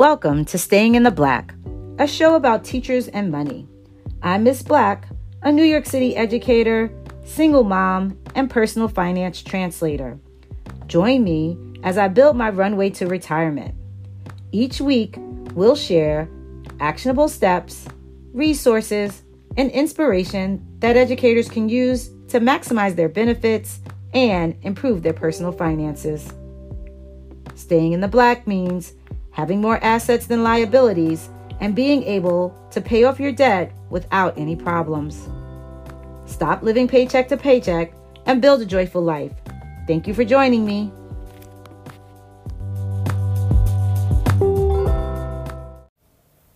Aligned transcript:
Welcome 0.00 0.46
to 0.46 0.56
Staying 0.56 0.94
in 0.94 1.02
the 1.02 1.10
Black, 1.10 1.54
a 1.98 2.06
show 2.06 2.34
about 2.34 2.64
teachers 2.64 3.08
and 3.08 3.30
money. 3.30 3.68
I'm 4.22 4.44
Miss 4.44 4.62
Black, 4.62 5.06
a 5.42 5.52
New 5.52 5.62
York 5.62 5.84
City 5.84 6.16
educator, 6.16 6.90
single 7.26 7.64
mom, 7.64 8.18
and 8.34 8.48
personal 8.48 8.88
finance 8.88 9.42
translator. 9.42 10.18
Join 10.86 11.22
me 11.22 11.58
as 11.82 11.98
I 11.98 12.08
build 12.08 12.34
my 12.34 12.48
runway 12.48 12.88
to 12.88 13.08
retirement. 13.08 13.74
Each 14.52 14.80
week, 14.80 15.16
we'll 15.52 15.76
share 15.76 16.30
actionable 16.80 17.28
steps, 17.28 17.86
resources, 18.32 19.22
and 19.58 19.70
inspiration 19.70 20.66
that 20.78 20.96
educators 20.96 21.50
can 21.50 21.68
use 21.68 22.08
to 22.28 22.40
maximize 22.40 22.96
their 22.96 23.10
benefits 23.10 23.80
and 24.14 24.56
improve 24.62 25.02
their 25.02 25.12
personal 25.12 25.52
finances. 25.52 26.32
Staying 27.54 27.92
in 27.92 28.00
the 28.00 28.08
black 28.08 28.46
means 28.46 28.94
having 29.32 29.60
more 29.60 29.82
assets 29.82 30.26
than 30.26 30.42
liabilities, 30.42 31.28
and 31.60 31.74
being 31.74 32.02
able 32.04 32.54
to 32.70 32.80
pay 32.80 33.04
off 33.04 33.20
your 33.20 33.32
debt 33.32 33.72
without 33.90 34.36
any 34.38 34.56
problems. 34.56 35.28
Stop 36.26 36.62
living 36.62 36.88
paycheck 36.88 37.28
to 37.28 37.36
paycheck 37.36 37.92
and 38.26 38.40
build 38.40 38.60
a 38.60 38.66
joyful 38.66 39.02
life. 39.02 39.32
Thank 39.86 40.06
you 40.06 40.14
for 40.14 40.24
joining 40.24 40.64
me. 40.64 40.92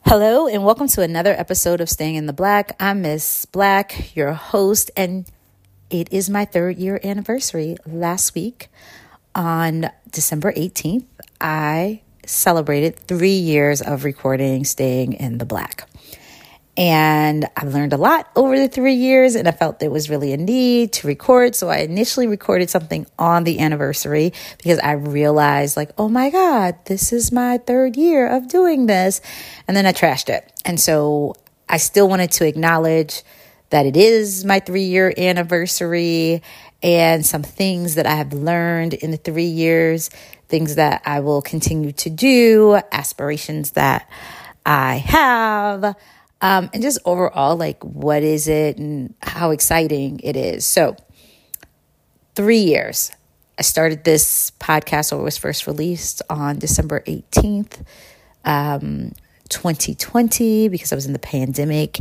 Hello, 0.07 0.47
and 0.47 0.65
welcome 0.65 0.87
to 0.89 1.03
another 1.03 1.33
episode 1.33 1.81
of 1.81 1.91
Staying 1.91 2.15
in 2.15 2.27
the 2.27 2.33
Black. 2.33 2.77
I'm 2.79 3.03
Miss 3.03 3.47
Black, 3.47 4.15
your 4.15 4.33
host, 4.33 4.91
and 4.97 5.27
it 5.91 6.13
is 6.13 6.31
my 6.31 6.45
third 6.45 6.77
year 6.77 7.01
anniversary. 7.03 7.77
Last 7.85 8.35
week 8.35 8.69
on 9.35 9.91
December 10.11 10.53
18th, 10.53 11.07
I 11.41 12.03
celebrated 12.29 12.97
three 12.97 13.37
years 13.37 13.81
of 13.81 14.05
recording 14.05 14.65
Staying 14.65 15.15
in 15.15 15.39
the 15.39 15.45
Black. 15.45 15.89
And 16.77 17.49
I've 17.57 17.73
learned 17.73 17.93
a 17.93 17.97
lot 17.97 18.29
over 18.35 18.59
the 18.59 18.67
three 18.67 18.95
years, 18.95 19.37
and 19.37 19.47
I 19.47 19.53
felt 19.53 19.79
there 19.79 19.91
was 19.91 20.11
really 20.11 20.33
a 20.33 20.37
need 20.37 20.93
to 20.95 21.07
record. 21.07 21.55
So 21.55 21.69
I 21.69 21.79
initially 21.79 22.27
recorded 22.27 22.69
something 22.69 23.07
on 23.17 23.45
the 23.45 23.61
anniversary 23.61 24.33
because 24.59 24.81
I 24.81 24.93
realized, 24.93 25.77
like, 25.77 25.91
oh 25.99 26.09
my 26.09 26.31
God, 26.31 26.75
this 26.87 27.13
is 27.13 27.31
my 27.31 27.59
third 27.59 27.97
year 27.97 28.27
of 28.27 28.49
doing 28.49 28.87
this. 28.87 29.21
And 29.69 29.77
then 29.77 29.87
I 29.87 29.93
trashed 29.93 30.29
it. 30.29 30.53
And 30.65 30.81
so 30.81 31.35
I 31.69 31.77
still 31.77 32.09
wanted 32.09 32.33
to 32.33 32.47
acknowledge 32.47 33.23
that 33.71 33.87
it 33.87 33.97
is 33.97 34.45
my 34.45 34.59
three 34.61 34.85
year 34.85 35.15
anniversary 35.17 36.43
and 36.83 37.25
some 37.25 37.43
things 37.43 37.95
that 37.95 38.07
I 38.07 38.15
have 38.15 38.33
learned 38.33 38.95
in 38.95 39.11
the 39.11 39.17
three 39.17 39.45
years 39.45 40.11
things 40.49 40.77
that 40.77 41.03
I 41.05 41.21
will 41.21 41.43
continue 41.43 41.93
to 41.93 42.11
do, 42.11 42.81
aspirations 42.93 43.73
that 43.73 44.09
I 44.65 44.97
have, 44.97 45.97
um, 46.41 46.71
and 46.73 46.83
just 46.83 46.99
overall, 47.05 47.57
like, 47.57 47.83
what 47.83 48.23
is 48.23 48.49
it 48.49 48.79
and 48.79 49.15
how 49.23 49.51
exciting 49.51 50.21
it 50.23 50.37
is. 50.37 50.65
So, 50.65 50.97
three 52.35 52.59
years. 52.59 53.11
I 53.59 53.63
started 53.63 54.05
this 54.05 54.51
podcast, 54.59 55.13
or 55.13 55.23
was 55.23 55.39
first 55.39 55.67
released 55.67 56.23
on 56.29 56.59
December 56.59 57.01
18th, 57.07 57.85
um, 58.45 59.13
2020, 59.49 60.69
because 60.69 60.93
I 60.93 60.97
was 60.97 61.07
in 61.07 61.13
the 61.13 61.19
pandemic. 61.21 61.99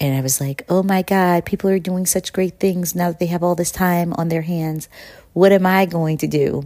And 0.00 0.16
I 0.16 0.22
was 0.22 0.40
like, 0.40 0.64
oh 0.68 0.82
my 0.82 1.02
God, 1.02 1.44
people 1.44 1.70
are 1.70 1.78
doing 1.78 2.06
such 2.06 2.32
great 2.32 2.58
things 2.58 2.94
now 2.94 3.10
that 3.10 3.20
they 3.20 3.26
have 3.26 3.42
all 3.42 3.54
this 3.54 3.70
time 3.70 4.12
on 4.14 4.28
their 4.28 4.42
hands. 4.42 4.88
What 5.34 5.52
am 5.52 5.66
I 5.66 5.86
going 5.86 6.18
to 6.18 6.26
do? 6.26 6.64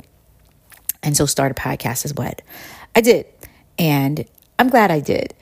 And 1.02 1.16
so 1.16 1.26
start 1.26 1.52
a 1.52 1.54
podcast 1.54 2.04
is 2.04 2.14
what 2.14 2.42
I 2.94 3.00
did. 3.00 3.26
And 3.78 4.24
I'm 4.58 4.68
glad 4.68 4.90
I 4.90 5.00
did. 5.00 5.34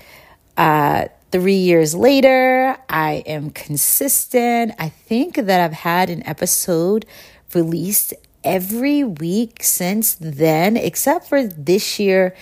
Uh, 0.56 1.06
three 1.30 1.56
years 1.56 1.94
later, 1.94 2.76
I 2.88 3.24
am 3.26 3.50
consistent. 3.50 4.72
I 4.78 4.88
think 4.90 5.36
that 5.36 5.60
I've 5.60 5.72
had 5.72 6.10
an 6.10 6.26
episode 6.26 7.06
released 7.54 8.14
every 8.44 9.02
week 9.02 9.62
since 9.62 10.14
then, 10.20 10.76
except 10.76 11.28
for 11.28 11.46
this 11.46 11.98
year 11.98 12.34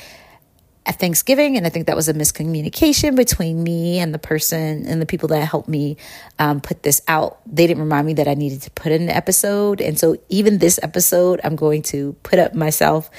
at 0.86 1.00
Thanksgiving. 1.00 1.56
And 1.56 1.66
I 1.66 1.70
think 1.70 1.86
that 1.86 1.96
was 1.96 2.08
a 2.08 2.14
miscommunication 2.14 3.16
between 3.16 3.62
me 3.62 3.98
and 3.98 4.12
the 4.12 4.18
person 4.18 4.86
and 4.86 5.00
the 5.00 5.06
people 5.06 5.28
that 5.28 5.44
helped 5.46 5.68
me 5.68 5.96
um, 6.38 6.60
put 6.60 6.82
this 6.82 7.00
out. 7.08 7.40
They 7.46 7.66
didn't 7.66 7.82
remind 7.82 8.06
me 8.06 8.14
that 8.14 8.28
I 8.28 8.34
needed 8.34 8.62
to 8.62 8.70
put 8.70 8.92
in 8.92 9.02
an 9.02 9.10
episode. 9.10 9.80
And 9.80 9.98
so 9.98 10.16
even 10.28 10.58
this 10.58 10.78
episode, 10.82 11.40
I'm 11.42 11.56
going 11.56 11.82
to 11.82 12.12
put 12.22 12.38
up 12.38 12.54
myself 12.54 13.10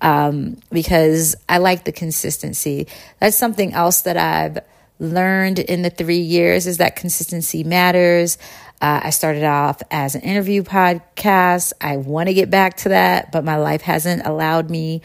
um, 0.00 0.58
because 0.70 1.36
I 1.48 1.58
like 1.58 1.84
the 1.84 1.92
consistency. 1.92 2.88
That's 3.20 3.36
something 3.36 3.72
else 3.72 4.02
that 4.02 4.16
I've 4.16 4.58
learned 4.98 5.58
in 5.58 5.82
the 5.82 5.90
three 5.90 6.18
years 6.18 6.66
is 6.66 6.78
that 6.78 6.96
consistency 6.96 7.62
matters. 7.62 8.36
Uh, 8.80 9.00
I 9.04 9.10
started 9.10 9.44
off 9.44 9.80
as 9.92 10.16
an 10.16 10.22
interview 10.22 10.64
podcast. 10.64 11.72
I 11.80 11.98
want 11.98 12.28
to 12.28 12.34
get 12.34 12.50
back 12.50 12.78
to 12.78 12.88
that, 12.90 13.30
but 13.30 13.44
my 13.44 13.56
life 13.56 13.82
hasn't 13.82 14.26
allowed 14.26 14.70
me 14.70 15.02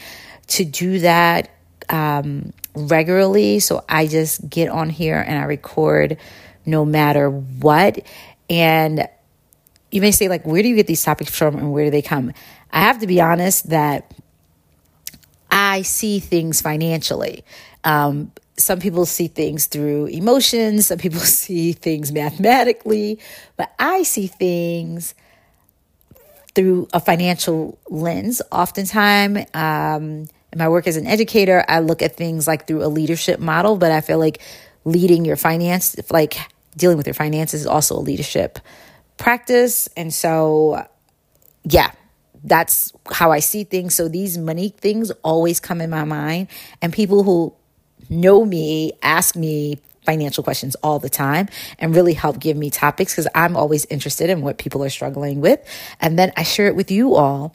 to 0.48 0.66
do 0.66 1.00
that 1.00 1.50
um, 1.90 2.54
regularly. 2.76 3.60
So 3.60 3.84
I 3.88 4.08
just 4.08 4.50
get 4.50 4.70
on 4.70 4.90
here 4.90 5.20
and 5.20 5.38
I 5.38 5.44
record 5.44 6.18
no 6.66 6.86
matter 6.86 7.30
what. 7.30 8.00
And 8.50 9.08
you 9.92 10.02
may 10.02 10.12
say, 10.12 10.28
like, 10.28 10.46
where 10.46 10.62
do 10.62 10.68
you 10.68 10.76
get 10.76 10.88
these 10.88 11.04
topics 11.04 11.36
from 11.36 11.56
and 11.56 11.72
where 11.72 11.86
do 11.86 11.92
they 11.92 12.02
come? 12.02 12.34
I 12.72 12.82
have 12.82 13.00
to 13.00 13.08
be 13.08 13.22
honest 13.22 13.70
that 13.70 14.14
I 15.50 15.82
see 15.82 16.20
things 16.20 16.62
financially. 16.62 17.44
Um, 17.84 18.32
some 18.58 18.80
people 18.80 19.06
see 19.06 19.28
things 19.28 19.68
through 19.68 20.08
emotions, 20.08 20.88
some 20.88 20.98
people 20.98 21.20
see 21.22 21.74
things 21.74 22.12
mathematically, 22.12 23.20
but 23.56 23.72
I 23.80 24.04
see 24.04 24.28
things 24.28 25.16
through 26.54 26.88
a 26.92 27.00
financial 27.00 27.78
lens. 27.88 28.42
Oftentimes, 28.52 29.46
um, 29.54 30.28
in 30.54 30.60
my 30.60 30.70
work 30.70 30.88
as 30.88 30.98
an 30.98 31.08
educator, 31.08 31.64
I 31.68 31.80
look 31.80 32.02
at 32.02 32.16
things 32.16 32.48
like 32.48 32.68
through 32.68 32.84
a 32.84 32.88
leadership 32.88 33.40
model, 33.40 33.78
but 33.78 33.92
I 33.92 34.02
feel 34.02 34.20
like 34.20 34.42
leading 34.86 35.26
your 35.26 35.36
finance, 35.36 35.96
like 36.12 36.38
dealing 36.76 36.98
with 36.98 37.08
your 37.08 37.14
finances 37.14 37.62
is 37.62 37.68
also 37.68 37.98
a 37.98 38.00
leadership 38.00 38.60
practice. 39.18 39.90
And 39.98 40.14
so, 40.14 40.88
yeah, 41.64 41.92
that's 42.44 42.94
how 43.12 43.32
I 43.32 43.40
see 43.40 43.64
things. 43.64 43.96
So 43.96 44.08
these 44.08 44.38
money 44.38 44.70
things 44.70 45.12
always 45.24 45.60
come 45.60 45.82
in 45.82 45.90
my 45.90 46.04
mind. 46.04 46.48
And 46.82 46.94
people 46.94 47.24
who 47.24 47.54
know 48.10 48.46
me 48.46 48.94
ask 49.02 49.36
me 49.36 49.80
financial 50.06 50.42
questions 50.42 50.76
all 50.76 51.00
the 51.00 51.10
time 51.10 51.50
and 51.80 51.94
really 51.94 52.14
help 52.14 52.40
give 52.40 52.56
me 52.56 52.70
topics 52.70 53.14
because 53.14 53.28
I'm 53.36 53.58
always 53.58 53.86
interested 53.86 54.30
in 54.30 54.42
what 54.42 54.58
people 54.58 54.82
are 54.84 54.90
struggling 54.90 55.42
with. 55.42 55.60
And 56.00 56.18
then 56.18 56.32
I 56.38 56.44
share 56.44 56.68
it 56.68 56.76
with 56.76 56.90
you 56.90 57.16
all. 57.16 57.54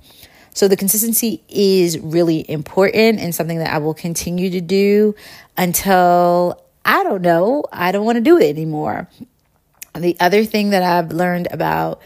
So 0.55 0.69
the 0.69 0.77
consistency 0.77 1.43
is 1.49 1.99
really 1.99 2.49
important 2.49 3.21
and 3.21 3.35
something 3.35 3.59
that 3.59 3.73
I 3.73 3.79
will 3.79 3.95
continue 3.95 4.51
to 4.51 4.61
do 4.61 5.15
until 5.57 6.63
I 6.85 7.03
don't 7.05 7.23
know, 7.23 7.65
I 7.73 7.93
don't 7.93 8.05
want 8.05 8.17
to 8.17 8.23
do 8.23 8.39
it 8.39 8.49
anymore. 8.49 9.09
The 9.95 10.17
other 10.21 10.45
thing 10.45 10.71
that 10.71 10.83
I've 10.83 11.13
learned 11.13 11.49
about 11.51 12.01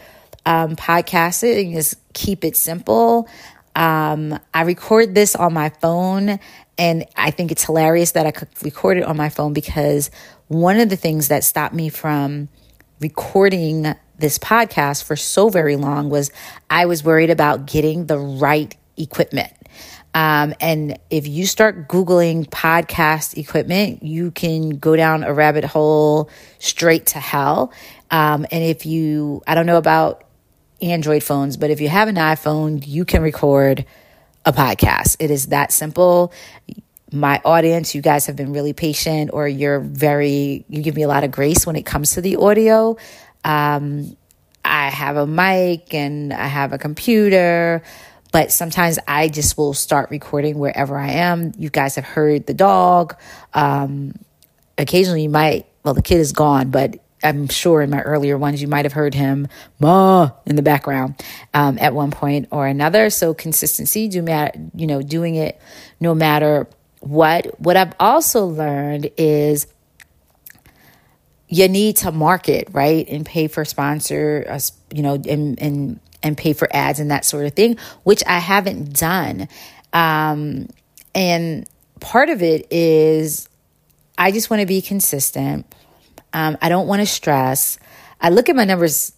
um, 0.45 0.75
podcasting 0.75 1.75
is 1.75 1.95
keep 2.13 2.43
it 2.43 2.55
simple. 2.55 3.27
Um, 3.75 4.39
I 4.53 4.61
record 4.63 5.13
this 5.13 5.35
on 5.35 5.53
my 5.53 5.69
phone, 5.69 6.39
and 6.77 7.05
I 7.15 7.31
think 7.31 7.51
it's 7.51 7.63
hilarious 7.63 8.11
that 8.11 8.25
I 8.25 8.31
could 8.31 8.49
record 8.63 8.97
it 8.97 9.03
on 9.03 9.17
my 9.17 9.29
phone 9.29 9.53
because 9.53 10.09
one 10.47 10.79
of 10.79 10.89
the 10.89 10.95
things 10.95 11.27
that 11.27 11.43
stopped 11.43 11.75
me 11.75 11.89
from 11.89 12.49
recording 12.99 13.93
this 14.17 14.39
podcast 14.39 15.03
for 15.03 15.15
so 15.15 15.49
very 15.49 15.75
long 15.75 16.09
was 16.09 16.31
I 16.69 16.85
was 16.85 17.03
worried 17.03 17.29
about 17.29 17.65
getting 17.65 18.07
the 18.07 18.17
right 18.17 18.75
equipment. 18.97 19.53
Um, 20.13 20.55
and 20.59 20.97
if 21.11 21.27
you 21.27 21.45
start 21.45 21.87
Googling 21.87 22.49
podcast 22.49 23.37
equipment, 23.37 24.01
you 24.01 24.31
can 24.31 24.71
go 24.79 24.95
down 24.95 25.23
a 25.23 25.33
rabbit 25.33 25.63
hole 25.63 26.29
straight 26.57 27.07
to 27.07 27.19
hell. 27.19 27.71
Um, 28.09 28.45
and 28.51 28.63
if 28.63 28.85
you, 28.85 29.43
I 29.45 29.53
don't 29.53 29.67
know 29.67 29.77
about 29.77 30.23
Android 30.81 31.23
phones, 31.23 31.57
but 31.57 31.69
if 31.69 31.81
you 31.81 31.89
have 31.89 32.07
an 32.07 32.15
iPhone, 32.15 32.83
you 32.85 33.05
can 33.05 33.21
record 33.21 33.85
a 34.45 34.53
podcast. 34.53 35.17
It 35.19 35.29
is 35.29 35.47
that 35.47 35.71
simple. 35.71 36.33
My 37.11 37.39
audience, 37.45 37.93
you 37.93 38.01
guys 38.01 38.25
have 38.25 38.35
been 38.35 38.53
really 38.53 38.73
patient, 38.73 39.31
or 39.33 39.47
you're 39.47 39.79
very, 39.79 40.65
you 40.67 40.81
give 40.81 40.95
me 40.95 41.03
a 41.03 41.07
lot 41.07 41.23
of 41.23 41.31
grace 41.31 41.65
when 41.65 41.75
it 41.75 41.85
comes 41.85 42.11
to 42.11 42.21
the 42.21 42.37
audio. 42.37 42.97
Um, 43.47 44.17
I 44.65 44.89
have 44.89 45.15
a 45.15 45.25
mic 45.25 45.93
and 45.93 46.33
I 46.33 46.47
have 46.47 46.73
a 46.73 46.77
computer, 46.77 47.81
but 48.33 48.51
sometimes 48.51 48.99
I 49.07 49.29
just 49.29 49.57
will 49.57 49.73
start 49.73 50.11
recording 50.11 50.59
wherever 50.59 50.97
I 50.97 51.11
am. 51.11 51.53
You 51.57 51.69
guys 51.69 51.95
have 51.95 52.03
heard 52.03 52.45
the 52.45 52.53
dog. 52.53 53.15
Um, 53.53 54.13
occasionally, 54.77 55.23
you 55.23 55.29
might, 55.29 55.65
well, 55.83 55.93
the 55.93 56.01
kid 56.01 56.19
is 56.19 56.33
gone, 56.33 56.69
but 56.71 56.99
I'm 57.23 57.47
sure 57.47 57.81
in 57.81 57.89
my 57.89 58.01
earlier 58.01 58.37
ones, 58.37 58.61
you 58.61 58.67
might 58.67 58.83
have 58.83 58.93
heard 58.93 59.13
him 59.13 59.47
ma 59.79 60.31
in 60.45 60.57
the 60.57 60.61
background 60.61 61.15
um, 61.53 61.77
at 61.79 61.93
one 61.93 62.11
point 62.11 62.49
or 62.51 62.67
another. 62.67 63.09
So 63.09 63.33
consistency, 63.33 64.09
do 64.09 64.21
matter, 64.21 64.59
you 64.75 64.87
know, 64.87 65.01
doing 65.01 65.35
it 65.35 65.59
no 66.01 66.13
matter 66.13 66.67
what 66.99 67.59
what 67.59 67.77
I've 67.77 67.93
also 67.99 68.45
learned 68.45 69.11
is 69.17 69.67
you 71.47 71.67
need 71.67 71.97
to 71.97 72.11
market, 72.11 72.67
right? 72.71 73.07
And 73.07 73.25
pay 73.25 73.47
for 73.47 73.63
sponsor, 73.65 74.45
uh, 74.49 74.59
you 74.93 75.01
know, 75.01 75.15
and, 75.15 75.61
and, 75.61 75.99
and 76.21 76.37
pay 76.37 76.53
for 76.53 76.67
ads 76.71 76.99
and 76.99 77.11
that 77.11 77.25
sort 77.25 77.45
of 77.45 77.53
thing, 77.53 77.77
which 78.03 78.23
I 78.25 78.39
haven't 78.39 78.97
done. 78.97 79.47
Um, 79.93 80.67
and 81.15 81.67
part 81.99 82.29
of 82.29 82.41
it 82.41 82.71
is 82.71 83.47
I 84.17 84.31
just 84.31 84.49
want 84.49 84.61
to 84.61 84.65
be 84.65 84.81
consistent. 84.81 85.65
Um, 86.33 86.57
I 86.61 86.69
don't 86.69 86.87
want 86.87 87.01
to 87.01 87.05
stress. 87.05 87.79
I 88.19 88.29
look 88.29 88.49
at 88.49 88.55
my 88.55 88.65
numbers 88.65 89.13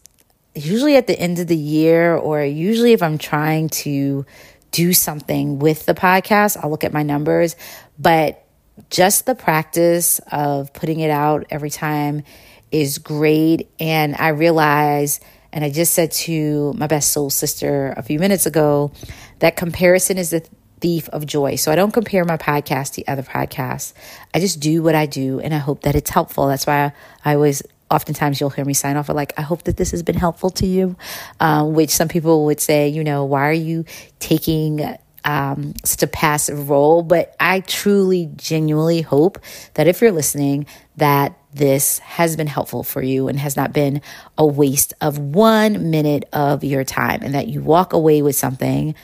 usually 0.55 0.95
at 0.95 1.07
the 1.07 1.17
end 1.17 1.39
of 1.39 1.47
the 1.47 1.57
year, 1.57 2.15
or 2.15 2.43
usually 2.43 2.93
if 2.93 3.01
I'm 3.01 3.17
trying 3.17 3.69
to 3.69 4.25
do 4.71 4.93
something 4.93 5.59
with 5.59 5.85
the 5.85 5.93
podcast, 5.93 6.57
I'll 6.61 6.69
look 6.69 6.83
at 6.83 6.93
my 6.93 7.03
numbers. 7.03 7.55
But 7.97 8.45
just 8.89 9.25
the 9.25 9.35
practice 9.35 10.19
of 10.31 10.73
putting 10.73 10.99
it 10.99 11.09
out 11.09 11.45
every 11.49 11.69
time 11.69 12.23
is 12.71 12.97
great. 12.97 13.69
And 13.79 14.15
I 14.15 14.29
realize, 14.29 15.19
and 15.51 15.63
I 15.63 15.69
just 15.69 15.93
said 15.93 16.11
to 16.11 16.73
my 16.73 16.87
best 16.87 17.11
soul 17.11 17.29
sister 17.29 17.93
a 17.97 18.03
few 18.03 18.19
minutes 18.19 18.45
ago, 18.45 18.91
that 19.39 19.55
comparison 19.55 20.17
is 20.17 20.29
the 20.31 20.47
thief 20.79 21.09
of 21.09 21.25
joy. 21.25 21.55
So 21.55 21.71
I 21.71 21.75
don't 21.75 21.91
compare 21.91 22.23
my 22.25 22.37
podcast 22.37 22.93
to 22.93 23.05
other 23.05 23.23
podcasts. 23.23 23.93
I 24.33 24.39
just 24.39 24.59
do 24.59 24.81
what 24.81 24.95
I 24.95 25.05
do 25.05 25.39
and 25.39 25.53
I 25.53 25.57
hope 25.57 25.81
that 25.81 25.95
it's 25.95 26.09
helpful. 26.09 26.47
That's 26.47 26.65
why 26.65 26.85
I, 26.85 27.31
I 27.31 27.35
always 27.35 27.63
oftentimes 27.91 28.39
you'll 28.39 28.51
hear 28.51 28.65
me 28.65 28.73
sign 28.75 28.97
off 28.97 29.09
like 29.09 29.33
i 29.37 29.41
hope 29.41 29.63
that 29.63 29.77
this 29.77 29.89
has 29.89 30.03
been 30.03 30.15
helpful 30.15 30.51
to 30.51 30.67
you 30.67 30.95
um, 31.39 31.73
which 31.73 31.89
some 31.89 32.07
people 32.07 32.45
would 32.45 32.59
say 32.59 32.87
you 32.87 33.03
know 33.03 33.25
why 33.25 33.49
are 33.49 33.51
you 33.51 33.83
taking 34.19 34.95
um, 35.25 35.73
such 35.83 36.03
a 36.03 36.07
passive 36.07 36.69
role, 36.69 37.03
but 37.03 37.35
I 37.39 37.61
truly, 37.61 38.29
genuinely 38.35 39.01
hope 39.01 39.39
that 39.73 39.87
if 39.87 40.01
you're 40.01 40.11
listening, 40.11 40.65
that 40.97 41.37
this 41.53 41.99
has 41.99 42.35
been 42.35 42.47
helpful 42.47 42.83
for 42.83 43.01
you 43.01 43.27
and 43.27 43.39
has 43.39 43.55
not 43.55 43.73
been 43.73 44.01
a 44.37 44.45
waste 44.45 44.93
of 45.01 45.17
one 45.17 45.89
minute 45.89 46.27
of 46.33 46.63
your 46.63 46.83
time, 46.83 47.21
and 47.23 47.33
that 47.33 47.47
you 47.47 47.61
walk 47.61 47.93
away 47.93 48.21
with 48.21 48.35
something, 48.35 48.95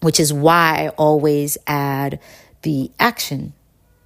which 0.00 0.20
is 0.20 0.32
why 0.32 0.86
I 0.86 0.88
always 0.90 1.58
add 1.66 2.20
the 2.62 2.90
action 2.98 3.52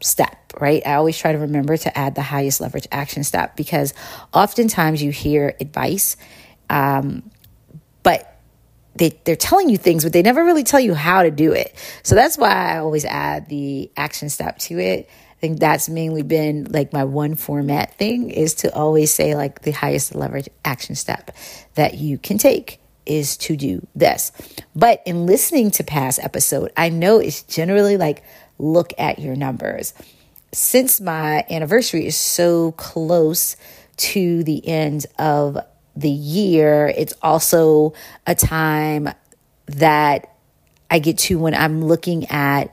step, 0.00 0.52
right? 0.60 0.86
I 0.86 0.94
always 0.94 1.18
try 1.18 1.32
to 1.32 1.38
remember 1.38 1.76
to 1.76 1.98
add 1.98 2.14
the 2.14 2.22
highest 2.22 2.60
leverage 2.60 2.86
action 2.92 3.24
step 3.24 3.56
because 3.56 3.94
oftentimes 4.32 5.02
you 5.02 5.10
hear 5.10 5.54
advice, 5.60 6.16
um, 6.68 7.30
but 8.02 8.35
they, 8.98 9.18
they're 9.24 9.36
telling 9.36 9.68
you 9.68 9.76
things, 9.76 10.04
but 10.04 10.12
they 10.12 10.22
never 10.22 10.44
really 10.44 10.64
tell 10.64 10.80
you 10.80 10.94
how 10.94 11.22
to 11.22 11.30
do 11.30 11.52
it. 11.52 11.74
So 12.02 12.14
that's 12.14 12.38
why 12.38 12.50
I 12.50 12.78
always 12.78 13.04
add 13.04 13.48
the 13.48 13.90
action 13.96 14.28
step 14.28 14.58
to 14.60 14.78
it. 14.78 15.08
I 15.08 15.38
think 15.40 15.60
that's 15.60 15.88
mainly 15.88 16.22
been 16.22 16.64
like 16.70 16.92
my 16.92 17.04
one 17.04 17.34
format 17.34 17.94
thing 17.98 18.30
is 18.30 18.54
to 18.54 18.74
always 18.74 19.12
say 19.12 19.34
like 19.34 19.62
the 19.62 19.70
highest 19.70 20.14
leverage 20.14 20.48
action 20.64 20.94
step 20.94 21.30
that 21.74 21.94
you 21.94 22.16
can 22.16 22.38
take 22.38 22.80
is 23.04 23.36
to 23.36 23.56
do 23.56 23.86
this. 23.94 24.32
But 24.74 25.02
in 25.04 25.26
listening 25.26 25.70
to 25.72 25.84
past 25.84 26.18
episode, 26.22 26.72
I 26.76 26.88
know 26.88 27.18
it's 27.18 27.42
generally 27.42 27.96
like 27.96 28.24
look 28.58 28.92
at 28.98 29.18
your 29.18 29.36
numbers. 29.36 29.92
Since 30.52 31.00
my 31.00 31.44
anniversary 31.50 32.06
is 32.06 32.16
so 32.16 32.72
close 32.72 33.56
to 33.98 34.42
the 34.44 34.66
end 34.66 35.06
of 35.18 35.58
the 35.96 36.10
year, 36.10 36.92
it's 36.96 37.14
also 37.22 37.94
a 38.26 38.34
time 38.34 39.08
that 39.66 40.36
I 40.90 40.98
get 40.98 41.18
to 41.18 41.38
when 41.38 41.54
I'm 41.54 41.84
looking 41.84 42.26
at 42.26 42.72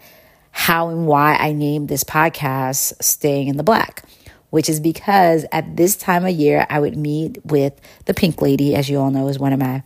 how 0.52 0.90
and 0.90 1.08
why 1.08 1.36
I 1.36 1.54
named 1.54 1.90
this 1.90 2.04
podcast 2.04 3.02
Staying 3.02 3.48
in 3.48 3.58
the 3.58 3.64
Black, 3.64 4.04
which 4.52 4.70
is 4.70 4.80
because 4.80 5.46
at 5.52 5.76
this 5.78 5.96
time 5.96 6.26
of 6.26 6.32
year, 6.32 6.68
I 6.70 6.80
would 6.80 6.96
meet 6.96 7.44
with 7.46 7.74
the 8.06 8.14
Pink 8.14 8.42
Lady, 8.42 8.76
as 8.76 8.90
you 8.90 9.00
all 9.00 9.10
know, 9.10 9.28
is 9.30 9.40
one 9.40 9.54
of 9.54 9.60
my 9.60 9.82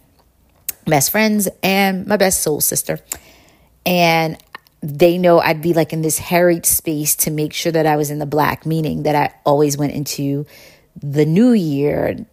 best 0.86 1.12
friends 1.12 1.48
and 1.63 2.06
my 2.06 2.18
best 2.18 2.42
soul 2.42 2.60
sister. 2.60 3.00
And 3.86 4.38
they 4.81 5.18
know 5.18 5.39
I'd 5.39 5.62
be 5.62 5.74
like 5.74 5.94
in 5.94 6.01
this 6.01 6.18
harried 6.18 6.66
space 6.66 7.16
to 7.18 7.31
make 7.31 7.54
sure 7.54 7.72
that 7.72 7.86
I 7.86 7.95
was 7.95 8.12
in 8.12 8.19
the 8.19 8.25
black, 8.25 8.66
meaning 8.66 9.04
that 9.04 9.16
I 9.16 9.34
always 9.45 9.78
went 9.78 9.94
into 9.94 10.45
the 11.01 11.25
new 11.25 11.51
year 11.51 12.25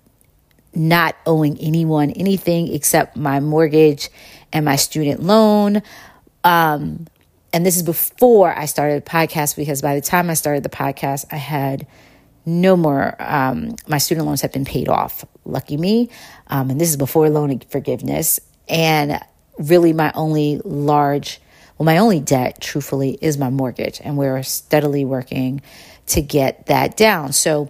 not 0.76 1.16
owing 1.26 1.58
anyone 1.58 2.10
anything 2.10 2.72
except 2.72 3.16
my 3.16 3.40
mortgage 3.40 4.10
and 4.52 4.64
my 4.64 4.76
student 4.76 5.22
loan. 5.22 5.82
Um, 6.42 7.06
and 7.52 7.64
this 7.64 7.76
is 7.76 7.82
before 7.82 8.56
I 8.56 8.66
started 8.66 9.04
the 9.04 9.10
podcast 9.10 9.56
because 9.56 9.80
by 9.80 9.94
the 9.94 10.00
time 10.00 10.28
I 10.28 10.34
started 10.34 10.62
the 10.62 10.68
podcast, 10.68 11.26
I 11.30 11.36
had 11.36 11.86
no 12.46 12.76
more, 12.76 13.14
um, 13.20 13.76
my 13.86 13.98
student 13.98 14.26
loans 14.26 14.40
had 14.40 14.52
been 14.52 14.64
paid 14.64 14.88
off. 14.88 15.24
Lucky 15.44 15.76
me. 15.76 16.10
Um, 16.48 16.70
and 16.70 16.80
this 16.80 16.90
is 16.90 16.96
before 16.96 17.28
loan 17.30 17.60
forgiveness. 17.70 18.40
And 18.68 19.20
really, 19.58 19.92
my 19.92 20.12
only 20.14 20.60
large, 20.64 21.40
well, 21.78 21.84
my 21.84 21.98
only 21.98 22.20
debt, 22.20 22.60
truthfully, 22.60 23.18
is 23.20 23.38
my 23.38 23.50
mortgage. 23.50 24.00
And 24.02 24.16
we're 24.16 24.42
steadily 24.42 25.04
working 25.04 25.62
to 26.06 26.20
get 26.20 26.66
that 26.66 26.96
down. 26.96 27.32
So, 27.32 27.68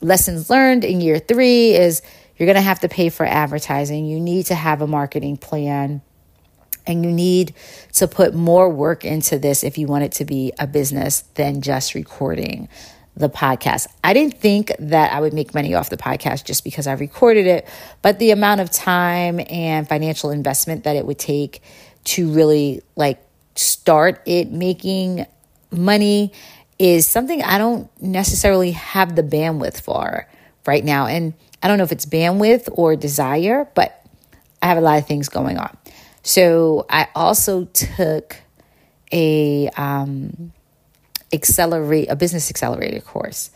lessons 0.00 0.48
learned 0.50 0.84
in 0.84 1.00
year 1.00 1.18
three 1.18 1.74
is 1.74 2.02
you're 2.36 2.46
going 2.46 2.56
to 2.56 2.62
have 2.62 2.80
to 2.80 2.88
pay 2.88 3.08
for 3.08 3.24
advertising. 3.26 4.06
You 4.06 4.20
need 4.20 4.46
to 4.46 4.54
have 4.54 4.82
a 4.82 4.86
marketing 4.86 5.36
plan. 5.36 6.02
And 6.86 7.02
you 7.02 7.10
need 7.10 7.54
to 7.94 8.06
put 8.06 8.34
more 8.34 8.68
work 8.68 9.04
into 9.06 9.38
this 9.38 9.64
if 9.64 9.78
you 9.78 9.86
want 9.86 10.04
it 10.04 10.12
to 10.12 10.26
be 10.26 10.52
a 10.58 10.66
business 10.66 11.22
than 11.34 11.62
just 11.62 11.94
recording 11.94 12.68
the 13.16 13.30
podcast. 13.30 13.86
I 14.02 14.12
didn't 14.12 14.38
think 14.38 14.72
that 14.78 15.12
I 15.12 15.20
would 15.20 15.32
make 15.32 15.54
money 15.54 15.74
off 15.74 15.88
the 15.88 15.96
podcast 15.96 16.44
just 16.44 16.64
because 16.64 16.86
I 16.86 16.92
recorded 16.92 17.46
it, 17.46 17.68
but 18.02 18.18
the 18.18 18.32
amount 18.32 18.60
of 18.60 18.70
time 18.70 19.40
and 19.48 19.88
financial 19.88 20.30
investment 20.30 20.84
that 20.84 20.96
it 20.96 21.06
would 21.06 21.18
take 21.18 21.62
to 22.04 22.30
really 22.30 22.82
like 22.96 23.24
start 23.54 24.20
it 24.26 24.50
making 24.50 25.26
money 25.70 26.32
is 26.78 27.06
something 27.06 27.42
I 27.42 27.58
don't 27.58 27.88
necessarily 28.02 28.72
have 28.72 29.14
the 29.14 29.22
bandwidth 29.22 29.80
for 29.80 30.28
right 30.66 30.84
now. 30.84 31.06
And 31.06 31.34
I 31.64 31.68
don't 31.68 31.78
know 31.78 31.84
if 31.84 31.92
it's 31.92 32.04
bandwidth 32.04 32.68
or 32.74 32.94
desire, 32.94 33.66
but 33.74 34.04
I 34.60 34.66
have 34.66 34.76
a 34.76 34.82
lot 34.82 34.98
of 34.98 35.06
things 35.06 35.30
going 35.30 35.56
on. 35.56 35.74
So 36.22 36.84
I 36.90 37.08
also 37.14 37.64
took 37.64 38.36
a 39.10 39.70
um, 39.70 40.52
accelerate 41.32 42.10
a 42.10 42.16
business 42.16 42.50
accelerator 42.50 43.00
course 43.00 43.50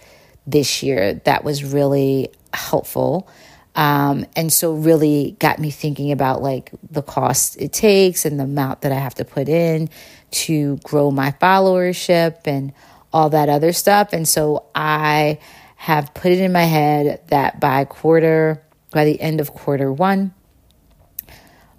this 0.47 0.83
year 0.83 1.21
that 1.25 1.45
was 1.45 1.63
really 1.63 2.31
helpful. 2.55 3.29
Um, 3.77 4.25
and 4.35 4.51
so 4.51 4.73
really 4.73 5.37
got 5.39 5.59
me 5.59 5.71
thinking 5.71 6.11
about 6.11 6.43
like 6.43 6.71
the 6.91 7.03
cost 7.03 7.61
it 7.61 7.75
takes 7.75 8.25
and 8.25 8.41
the 8.41 8.45
amount 8.45 8.81
that 8.81 8.91
I 8.91 8.97
have 8.97 9.17
to 9.17 9.25
put 9.27 9.51
in 9.51 9.91
to 10.31 10.79
grow 10.79 11.11
my 11.11 11.33
followership 11.33 12.47
and 12.47 12.73
all 13.13 13.29
that 13.31 13.51
other 13.51 13.75
stuff. 13.75 14.15
And 14.15 14.27
so 14.27 14.65
I 14.75 15.39
have 15.79 16.13
put 16.13 16.33
it 16.33 16.41
in 16.41 16.53
my 16.53 16.65
head 16.65 17.21
that 17.29 17.61
by 17.61 17.85
quarter, 17.85 18.61
by 18.91 19.05
the 19.05 19.19
end 19.21 19.41
of 19.41 19.55
quarter 19.55 19.93
one, 19.93 20.35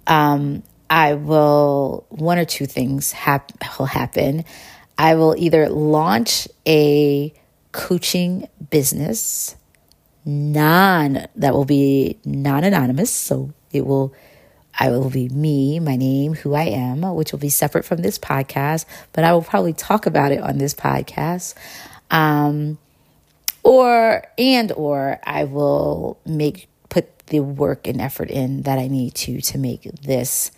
um, 0.06 0.62
I 0.88 1.14
will, 1.14 2.06
one 2.08 2.38
or 2.38 2.46
two 2.46 2.64
things 2.64 3.12
hap- 3.12 3.52
will 3.78 3.84
happen. 3.84 4.46
I 4.96 5.16
will 5.16 5.34
either 5.36 5.68
launch 5.68 6.48
a 6.66 7.32
coaching 7.72 8.48
business, 8.70 9.54
non, 10.24 11.26
that 11.36 11.52
will 11.52 11.66
be 11.66 12.18
non 12.24 12.64
anonymous. 12.64 13.10
So 13.10 13.52
it 13.70 13.84
will, 13.84 14.14
I 14.78 14.88
will 14.88 15.10
be 15.10 15.28
me, 15.28 15.78
my 15.78 15.96
name, 15.96 16.32
who 16.32 16.54
I 16.54 16.64
am, 16.64 17.02
which 17.14 17.32
will 17.32 17.38
be 17.38 17.50
separate 17.50 17.84
from 17.84 17.98
this 17.98 18.18
podcast, 18.18 18.86
but 19.12 19.24
I 19.24 19.34
will 19.34 19.42
probably 19.42 19.74
talk 19.74 20.06
about 20.06 20.32
it 20.32 20.40
on 20.40 20.56
this 20.56 20.72
podcast. 20.72 21.54
Um, 22.10 22.78
or 23.62 24.24
and 24.38 24.72
or 24.72 25.20
I 25.24 25.44
will 25.44 26.18
make 26.24 26.68
put 26.88 27.26
the 27.26 27.40
work 27.40 27.86
and 27.86 28.00
effort 28.00 28.30
in 28.30 28.62
that 28.62 28.78
I 28.78 28.88
need 28.88 29.14
to 29.16 29.40
to 29.40 29.58
make 29.58 29.82
this 29.82 30.50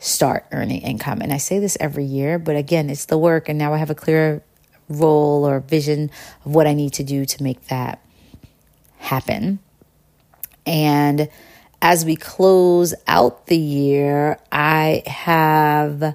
start 0.00 0.46
earning 0.52 0.82
income. 0.82 1.20
And 1.20 1.32
I 1.32 1.38
say 1.38 1.58
this 1.58 1.76
every 1.80 2.04
year, 2.04 2.38
but 2.38 2.56
again, 2.56 2.88
it's 2.90 3.06
the 3.06 3.18
work 3.18 3.48
and 3.48 3.58
now 3.58 3.74
I 3.74 3.78
have 3.78 3.90
a 3.90 3.94
clear 3.94 4.42
role 4.88 5.46
or 5.46 5.60
vision 5.60 6.10
of 6.44 6.54
what 6.54 6.66
I 6.66 6.74
need 6.74 6.94
to 6.94 7.04
do 7.04 7.24
to 7.24 7.42
make 7.42 7.66
that 7.66 8.00
happen. 8.98 9.58
And 10.66 11.28
as 11.80 12.04
we 12.04 12.16
close 12.16 12.94
out 13.06 13.46
the 13.46 13.56
year, 13.56 14.38
I 14.50 15.02
have 15.06 16.14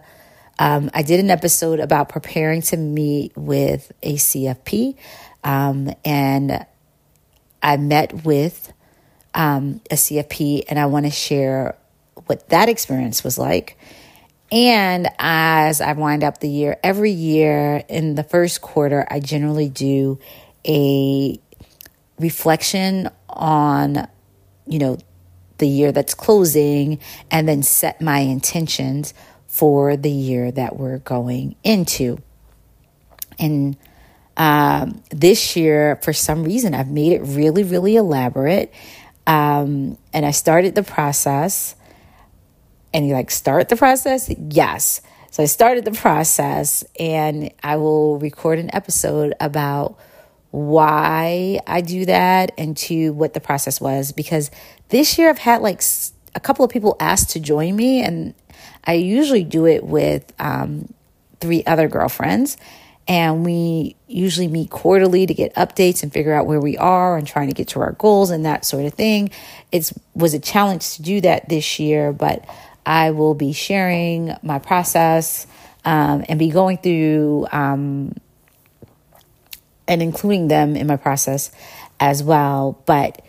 um, 0.59 0.91
I 0.93 1.01
did 1.01 1.19
an 1.19 1.31
episode 1.31 1.79
about 1.79 2.09
preparing 2.09 2.61
to 2.63 2.77
meet 2.77 3.35
with 3.35 3.91
a 4.03 4.15
CFP. 4.15 4.95
Um, 5.43 5.91
and 6.05 6.65
I 7.61 7.77
met 7.77 8.25
with 8.25 8.71
um, 9.33 9.81
a 9.91 9.95
CFP, 9.95 10.63
and 10.69 10.79
I 10.79 10.85
want 10.87 11.05
to 11.05 11.11
share 11.11 11.77
what 12.27 12.49
that 12.49 12.69
experience 12.69 13.23
was 13.23 13.37
like 13.37 13.77
And 14.51 15.09
as 15.17 15.81
I 15.81 15.93
wind 15.93 16.23
up 16.23 16.39
the 16.39 16.49
year, 16.49 16.77
every 16.83 17.11
year 17.11 17.83
in 17.89 18.15
the 18.15 18.23
first 18.23 18.61
quarter, 18.61 19.07
I 19.09 19.19
generally 19.19 19.67
do 19.69 20.19
a 20.67 21.39
reflection 22.19 23.09
on, 23.29 24.07
you 24.67 24.79
know, 24.79 24.97
the 25.57 25.67
year 25.67 25.91
that's 25.91 26.13
closing 26.13 26.99
and 27.31 27.47
then 27.47 27.63
set 27.63 27.99
my 28.01 28.19
intentions 28.19 29.13
for 29.47 29.97
the 29.97 30.11
year 30.11 30.51
that 30.51 30.77
we're 30.77 30.99
going 30.99 31.55
into. 31.63 32.19
And 33.39 33.75
um, 34.37 35.03
this 35.09 35.55
year, 35.55 35.99
for 36.01 36.13
some 36.13 36.43
reason, 36.43 36.73
I've 36.73 36.89
made 36.89 37.13
it 37.13 37.21
really, 37.21 37.63
really 37.63 37.95
elaborate. 37.95 38.73
Um, 39.27 39.97
and 40.11 40.25
I 40.25 40.31
started 40.31 40.75
the 40.75 40.83
process. 40.83 41.75
And 42.93 43.07
you 43.07 43.13
like, 43.13 43.31
start 43.31 43.69
the 43.69 43.75
process? 43.75 44.29
Yes. 44.37 45.01
So 45.31 45.41
I 45.41 45.47
started 45.47 45.83
the 45.83 45.91
process 45.91 46.83
and 46.99 47.51
I 47.63 47.77
will 47.77 48.19
record 48.19 48.59
an 48.59 48.69
episode 48.71 49.33
about 49.39 49.97
why 50.51 51.59
I 51.65 51.81
do 51.81 52.05
that 52.05 52.51
and 52.55 52.77
to 52.77 53.13
what 53.13 53.33
the 53.33 53.39
process 53.39 53.81
was 53.81 54.11
because 54.11 54.51
this 54.89 55.17
year 55.17 55.31
I've 55.31 55.39
had 55.39 55.63
like 55.63 55.81
a 56.35 56.39
couple 56.39 56.63
of 56.63 56.69
people 56.69 56.95
ask 56.99 57.29
to 57.29 57.39
join 57.39 57.75
me 57.75 58.03
and 58.03 58.35
I 58.83 58.93
usually 58.93 59.43
do 59.43 59.65
it 59.65 59.83
with 59.83 60.31
um, 60.37 60.93
three 61.39 61.63
other 61.65 61.87
girlfriends 61.87 62.57
and 63.07 63.45
we 63.45 63.95
usually 64.07 64.47
meet 64.47 64.69
quarterly 64.69 65.25
to 65.25 65.33
get 65.33 65.53
updates 65.55 66.03
and 66.03 66.13
figure 66.13 66.33
out 66.33 66.45
where 66.45 66.59
we 66.59 66.77
are 66.77 67.17
and 67.17 67.27
trying 67.27 67.47
to 67.49 67.53
get 67.53 67.67
to 67.69 67.81
our 67.81 67.93
goals 67.93 68.29
and 68.29 68.45
that 68.45 68.63
sort 68.63 68.85
of 68.85 68.93
thing. 68.93 69.29
It 69.71 69.91
was 70.15 70.33
a 70.33 70.39
challenge 70.39 70.95
to 70.95 71.01
do 71.01 71.21
that 71.21 71.49
this 71.49 71.79
year, 71.79 72.13
but 72.13 72.45
I 72.85 73.11
will 73.11 73.33
be 73.33 73.53
sharing 73.53 74.35
my 74.41 74.59
process 74.59 75.47
um, 75.85 76.23
and 76.29 76.39
be 76.39 76.49
going 76.49 76.77
through 76.77 77.47
um, 77.51 78.15
and 79.87 80.01
including 80.01 80.47
them 80.47 80.75
in 80.75 80.87
my 80.87 80.97
process 80.97 81.51
as 81.99 82.23
well. 82.23 82.81
But 82.85 83.21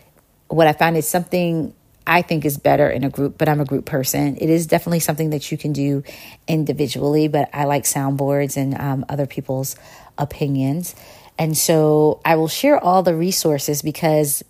what 0.47 0.67
I 0.67 0.73
found 0.73 0.95
is 0.95 1.07
something 1.07 1.73
I 2.07 2.21
think 2.21 2.45
is 2.45 2.57
better 2.57 2.89
in 2.89 3.03
a 3.03 3.09
group, 3.09 3.37
but 3.37 3.49
I'm 3.49 3.59
a 3.59 3.65
group 3.65 3.85
person. 3.85 4.37
It 4.37 4.49
is 4.49 4.67
definitely 4.67 4.99
something 4.99 5.31
that 5.31 5.51
you 5.51 5.57
can 5.57 5.73
do 5.73 6.03
individually, 6.47 7.27
but 7.27 7.49
I 7.53 7.65
like 7.65 7.83
soundboards 7.83 8.57
and 8.57 8.79
um, 8.79 9.05
other 9.09 9.25
people's 9.25 9.75
opinions. 10.17 10.95
And 11.37 11.57
so 11.57 12.21
I 12.23 12.35
will 12.35 12.47
share 12.47 12.81
all 12.81 13.03
the 13.03 13.15
resources 13.15 13.81
because 13.81 14.43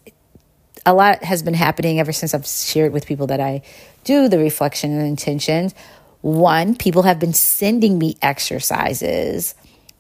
a 0.86 0.94
lot 0.94 1.24
has 1.24 1.42
been 1.42 1.54
happening 1.54 2.00
ever 2.00 2.12
since 2.12 2.34
I've 2.34 2.46
shared 2.46 2.94
with 2.94 3.06
people 3.06 3.28
that 3.28 3.40
I 3.40 3.64
do 4.04 4.28
the 4.28 4.38
reflection 4.38 4.92
and 4.92 5.08
intentions. 5.08 5.74
One, 6.22 6.76
people 6.76 7.04
have 7.04 7.20
been 7.20 7.34
sending 7.34 7.98
me 7.98 8.18
exercises 8.22 9.56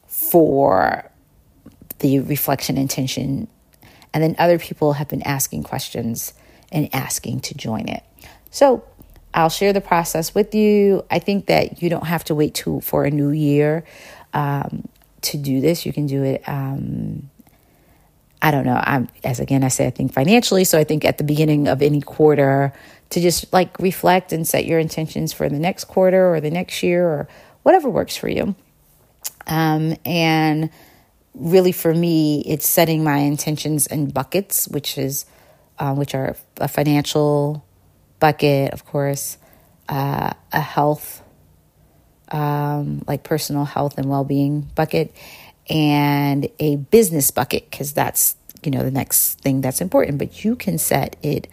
for 0.07 1.09
the 1.99 2.19
reflection 2.19 2.77
intention. 2.77 3.47
And 4.13 4.23
then 4.23 4.35
other 4.37 4.59
people 4.59 4.93
have 4.93 5.07
been 5.07 5.23
asking 5.23 5.63
questions 5.63 6.33
and 6.75 6.93
asking 6.93 7.39
to 7.39 7.55
join 7.55 7.87
it. 7.87 8.03
So 8.51 8.83
I'll 9.33 9.49
share 9.49 9.73
the 9.73 9.81
process 9.81 10.35
with 10.35 10.53
you. 10.53 11.03
I 11.09 11.19
think 11.19 11.47
that 11.47 11.81
you 11.81 11.89
don't 11.89 12.05
have 12.05 12.25
to 12.25 12.35
wait 12.35 12.53
to, 12.55 12.81
for 12.81 13.05
a 13.05 13.09
new 13.09 13.29
year 13.29 13.85
um, 14.33 14.87
to 15.21 15.37
do 15.37 15.61
this. 15.61 15.85
You 15.85 15.93
can 15.93 16.05
do 16.05 16.23
it. 16.23 16.47
Um, 16.47 17.29
I 18.41 18.51
don't 18.51 18.65
know. 18.65 18.79
I'm 18.79 19.07
as 19.23 19.39
again 19.39 19.63
I 19.63 19.69
say 19.69 19.87
I 19.87 19.89
think 19.89 20.13
financially. 20.13 20.65
So 20.65 20.77
I 20.77 20.83
think 20.83 21.03
at 21.03 21.17
the 21.17 21.23
beginning 21.23 21.67
of 21.67 21.81
any 21.81 22.01
quarter 22.01 22.73
to 23.09 23.21
just 23.21 23.51
like 23.51 23.79
reflect 23.79 24.33
and 24.33 24.47
set 24.47 24.65
your 24.65 24.77
intentions 24.77 25.33
for 25.33 25.49
the 25.49 25.57
next 25.57 25.85
quarter 25.85 26.31
or 26.31 26.39
the 26.41 26.51
next 26.51 26.83
year 26.83 27.07
or 27.07 27.27
whatever 27.63 27.89
works 27.89 28.15
for 28.15 28.29
you. 28.29 28.53
Um, 29.47 29.95
and 30.05 30.69
really 31.33 31.71
for 31.71 31.93
me, 31.93 32.41
it's 32.45 32.67
setting 32.67 33.03
my 33.03 33.17
intentions 33.17 33.87
in 33.87 34.11
buckets, 34.11 34.67
which 34.67 34.97
is 34.97 35.25
uh, 35.79 35.93
which 35.93 36.15
are 36.15 36.35
a 36.57 36.67
financial 36.67 37.65
bucket, 38.19 38.73
of 38.73 38.85
course, 38.85 39.37
uh, 39.89 40.31
a 40.51 40.61
health, 40.61 41.21
um, 42.31 43.03
like 43.07 43.23
personal 43.23 43.65
health 43.65 43.97
and 43.97 44.09
well 44.09 44.23
being 44.23 44.61
bucket, 44.75 45.15
and 45.69 46.47
a 46.59 46.77
business 46.77 47.31
bucket 47.31 47.69
because 47.69 47.93
that's 47.93 48.35
you 48.63 48.71
know 48.71 48.83
the 48.83 48.91
next 48.91 49.39
thing 49.41 49.61
that's 49.61 49.81
important. 49.81 50.17
But 50.17 50.43
you 50.43 50.55
can 50.55 50.77
set 50.77 51.15
it 51.21 51.47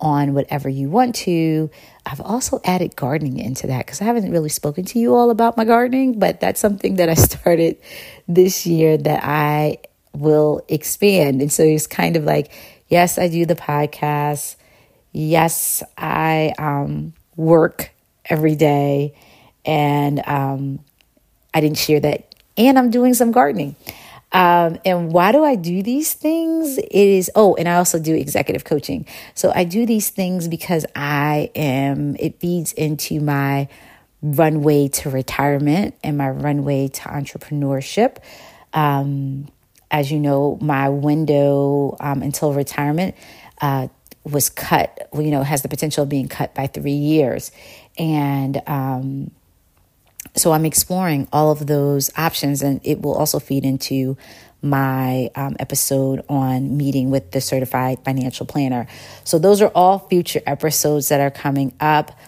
on 0.00 0.34
whatever 0.34 0.68
you 0.68 0.88
want 0.88 1.14
to. 1.14 1.70
I've 2.06 2.20
also 2.20 2.60
added 2.64 2.96
gardening 2.96 3.38
into 3.38 3.66
that 3.66 3.86
because 3.86 4.00
I 4.00 4.04
haven't 4.04 4.30
really 4.30 4.48
spoken 4.48 4.84
to 4.86 4.98
you 4.98 5.14
all 5.14 5.30
about 5.30 5.56
my 5.56 5.64
gardening, 5.64 6.18
but 6.18 6.40
that's 6.40 6.60
something 6.60 6.96
that 6.96 7.08
I 7.08 7.14
started 7.14 7.78
this 8.26 8.66
year 8.66 8.96
that 8.96 9.24
I 9.24 9.78
will 10.12 10.64
expand. 10.68 11.40
And 11.42 11.52
so 11.52 11.62
it's 11.62 11.86
kind 11.86 12.16
of 12.16 12.24
like, 12.24 12.50
yes, 12.88 13.18
I 13.18 13.28
do 13.28 13.46
the 13.46 13.54
podcast. 13.54 14.56
Yes, 15.12 15.82
I 15.96 16.52
um, 16.58 17.14
work 17.36 17.92
every 18.26 18.56
day. 18.56 19.14
And 19.64 20.26
um, 20.26 20.80
I 21.52 21.60
didn't 21.60 21.78
share 21.78 22.00
that. 22.00 22.34
And 22.56 22.78
I'm 22.78 22.90
doing 22.90 23.14
some 23.14 23.32
gardening. 23.32 23.76
Um, 24.30 24.78
and 24.84 25.10
why 25.12 25.32
do 25.32 25.42
I 25.42 25.54
do 25.54 25.82
these 25.82 26.12
things? 26.12 26.76
It 26.76 26.92
is, 26.92 27.30
oh, 27.34 27.54
and 27.54 27.68
I 27.68 27.76
also 27.76 27.98
do 27.98 28.14
executive 28.14 28.64
coaching. 28.64 29.06
So 29.34 29.52
I 29.54 29.64
do 29.64 29.86
these 29.86 30.10
things 30.10 30.48
because 30.48 30.84
I 30.94 31.50
am, 31.54 32.14
it 32.16 32.38
feeds 32.38 32.72
into 32.74 33.20
my 33.20 33.68
runway 34.20 34.88
to 34.88 35.10
retirement 35.10 35.94
and 36.02 36.18
my 36.18 36.28
runway 36.28 36.88
to 36.88 37.00
entrepreneurship. 37.02 38.18
Um, 38.74 39.48
as 39.90 40.12
you 40.12 40.18
know, 40.18 40.58
my 40.60 40.88
window 40.88 41.96
um, 42.00 42.22
until 42.22 42.52
retirement 42.52 43.14
uh, 43.60 43.88
was 44.24 44.50
cut, 44.50 45.08
you 45.14 45.30
know, 45.30 45.42
has 45.42 45.62
the 45.62 45.68
potential 45.68 46.02
of 46.02 46.08
being 46.08 46.28
cut 46.28 46.54
by 46.54 46.66
three 46.66 46.92
years. 46.92 47.50
And 47.96 48.60
um, 48.66 49.30
so 50.36 50.52
I'm 50.52 50.64
exploring 50.64 51.28
all 51.32 51.50
of 51.50 51.66
those 51.66 52.10
options, 52.16 52.62
and 52.62 52.80
it 52.84 53.00
will 53.02 53.14
also 53.14 53.38
feed 53.38 53.64
into 53.64 54.16
my 54.60 55.30
um, 55.34 55.56
episode 55.58 56.24
on 56.28 56.76
meeting 56.76 57.10
with 57.10 57.30
the 57.30 57.40
certified 57.40 57.98
financial 58.04 58.44
planner. 58.44 58.86
So 59.24 59.38
those 59.38 59.62
are 59.62 59.70
all 59.74 60.00
future 60.00 60.40
episodes 60.46 61.08
that 61.08 61.20
are 61.20 61.30
coming 61.30 61.72
up. 61.80 62.18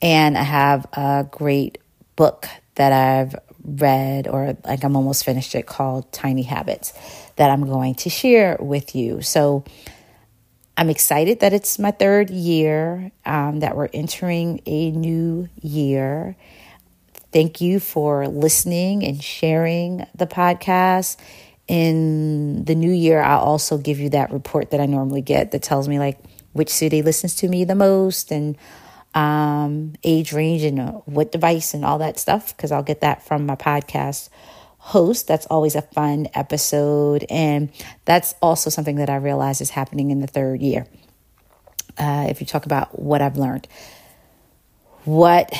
And 0.00 0.36
I 0.36 0.42
have 0.42 0.86
a 0.92 1.26
great 1.30 1.78
book 2.16 2.48
that 2.74 2.92
I've 2.92 3.36
read, 3.64 4.28
or 4.28 4.56
like 4.64 4.84
I'm 4.84 4.96
almost 4.96 5.24
finished 5.24 5.54
it, 5.54 5.66
called 5.66 6.10
Tiny 6.12 6.42
Habits, 6.42 6.92
that 7.36 7.50
I'm 7.50 7.66
going 7.66 7.94
to 7.96 8.10
share 8.10 8.56
with 8.60 8.94
you. 8.94 9.22
So 9.22 9.64
I'm 10.76 10.90
excited 10.90 11.40
that 11.40 11.52
it's 11.52 11.78
my 11.78 11.90
third 11.90 12.30
year, 12.30 13.12
um, 13.24 13.60
that 13.60 13.76
we're 13.76 13.90
entering 13.92 14.60
a 14.66 14.90
new 14.90 15.48
year. 15.60 16.36
Thank 17.32 17.60
you 17.60 17.80
for 17.80 18.28
listening 18.28 19.04
and 19.04 19.22
sharing 19.22 20.06
the 20.14 20.26
podcast. 20.26 21.16
In 21.68 22.64
the 22.64 22.74
new 22.74 22.90
year, 22.90 23.22
I'll 23.22 23.40
also 23.40 23.78
give 23.78 24.00
you 24.00 24.10
that 24.10 24.32
report 24.32 24.72
that 24.72 24.80
I 24.80 24.86
normally 24.86 25.22
get 25.22 25.52
that 25.52 25.62
tells 25.62 25.88
me 25.88 25.98
like 25.98 26.18
which 26.52 26.68
city 26.68 27.00
listens 27.00 27.34
to 27.36 27.48
me 27.48 27.64
the 27.64 27.74
most 27.74 28.30
and 28.30 28.56
um, 29.14 29.94
age 30.04 30.32
range 30.32 30.62
and 30.62 30.80
uh, 30.80 30.92
what 31.04 31.32
device 31.32 31.74
and 31.74 31.84
all 31.84 31.98
that 31.98 32.18
stuff 32.18 32.56
because 32.56 32.72
I'll 32.72 32.82
get 32.82 33.00
that 33.00 33.24
from 33.26 33.46
my 33.46 33.56
podcast 33.56 34.28
host. 34.78 35.28
That's 35.28 35.46
always 35.46 35.74
a 35.74 35.82
fun 35.82 36.28
episode. 36.34 37.24
And 37.30 37.70
that's 38.04 38.34
also 38.42 38.68
something 38.70 38.96
that 38.96 39.10
I 39.10 39.16
realize 39.16 39.60
is 39.60 39.70
happening 39.70 40.10
in 40.10 40.20
the 40.20 40.26
third 40.26 40.60
year. 40.60 40.86
Uh, 41.98 42.26
if 42.28 42.40
you 42.40 42.46
talk 42.46 42.66
about 42.66 42.98
what 42.98 43.20
I've 43.20 43.36
learned, 43.36 43.68
what 45.04 45.52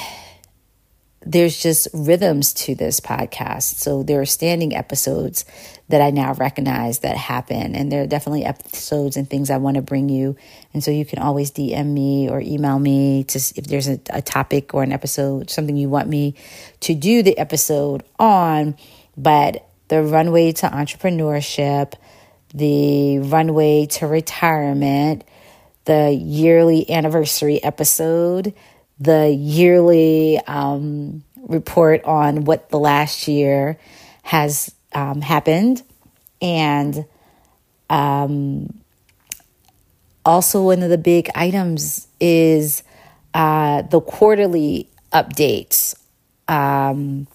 there's 1.24 1.60
just 1.60 1.88
rhythms 1.92 2.52
to 2.52 2.74
this 2.74 3.00
podcast. 3.00 3.76
So 3.76 4.02
there 4.02 4.20
are 4.20 4.26
standing 4.26 4.74
episodes 4.74 5.44
that 5.88 6.00
I 6.00 6.10
now 6.10 6.34
recognize 6.34 7.00
that 7.00 7.16
happen. 7.16 7.74
And 7.74 7.92
there 7.92 8.02
are 8.02 8.06
definitely 8.06 8.44
episodes 8.44 9.16
and 9.16 9.28
things 9.28 9.50
I 9.50 9.58
want 9.58 9.76
to 9.76 9.82
bring 9.82 10.08
you. 10.08 10.36
And 10.72 10.82
so 10.82 10.90
you 10.90 11.04
can 11.04 11.18
always 11.18 11.50
DM 11.50 11.86
me 11.86 12.28
or 12.28 12.40
email 12.40 12.78
me 12.78 13.24
to 13.24 13.38
if 13.38 13.66
there's 13.66 13.88
a, 13.88 14.00
a 14.10 14.22
topic 14.22 14.74
or 14.74 14.82
an 14.82 14.92
episode, 14.92 15.50
something 15.50 15.76
you 15.76 15.88
want 15.88 16.08
me 16.08 16.34
to 16.80 16.94
do 16.94 17.22
the 17.22 17.36
episode 17.38 18.02
on. 18.18 18.76
But 19.16 19.68
the 19.88 20.02
runway 20.02 20.52
to 20.52 20.68
entrepreneurship, 20.68 21.94
the 22.54 23.18
runway 23.18 23.86
to 23.86 24.06
retirement, 24.06 25.24
the 25.84 26.12
yearly 26.12 26.90
anniversary 26.90 27.62
episode, 27.62 28.54
the 29.02 29.28
yearly 29.28 30.38
um, 30.46 31.24
report 31.48 32.04
on 32.04 32.44
what 32.44 32.70
the 32.70 32.78
last 32.78 33.26
year 33.26 33.78
has 34.22 34.72
um, 34.94 35.20
happened. 35.20 35.82
And 36.40 37.04
um, 37.90 38.80
also, 40.24 40.62
one 40.62 40.82
of 40.82 40.90
the 40.90 40.98
big 40.98 41.30
items 41.34 42.06
is 42.20 42.84
uh, 43.34 43.82
the 43.82 44.00
quarterly 44.00 44.88
updates 45.12 45.96
um, 46.46 47.26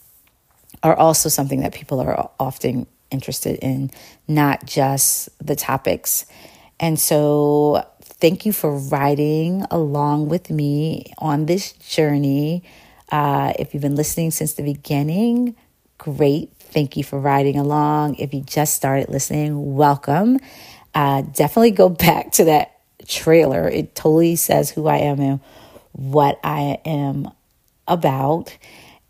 are 0.83 0.95
also 0.95 1.27
something 1.27 1.61
that 1.61 1.73
people 1.73 1.99
are 1.99 2.29
often 2.39 2.87
interested 3.11 3.59
in, 3.61 3.91
not 4.27 4.65
just 4.65 5.29
the 5.45 5.55
topics. 5.55 6.25
And 6.79 6.97
so, 6.97 7.85
thank 8.19 8.45
you 8.45 8.51
for 8.51 8.75
riding 8.77 9.63
along 9.69 10.29
with 10.29 10.49
me 10.49 11.13
on 11.19 11.45
this 11.45 11.73
journey. 11.73 12.63
Uh, 13.11 13.53
if 13.59 13.73
you've 13.73 13.83
been 13.83 13.95
listening 13.95 14.31
since 14.31 14.53
the 14.53 14.63
beginning, 14.63 15.55
great. 15.97 16.51
Thank 16.59 16.97
you 16.97 17.03
for 17.03 17.19
riding 17.19 17.57
along. 17.57 18.15
If 18.15 18.33
you 18.33 18.41
just 18.41 18.73
started 18.73 19.09
listening, 19.09 19.75
welcome. 19.75 20.39
Uh, 20.93 21.21
definitely 21.21 21.71
go 21.71 21.89
back 21.89 22.31
to 22.33 22.45
that 22.45 22.79
trailer. 23.07 23.67
It 23.67 23.95
totally 23.95 24.35
says 24.35 24.69
who 24.69 24.87
I 24.87 24.97
am 24.97 25.19
and 25.19 25.39
what 25.93 26.39
I 26.43 26.79
am 26.85 27.29
about. 27.87 28.55